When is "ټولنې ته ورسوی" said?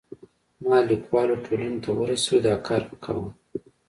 1.45-2.39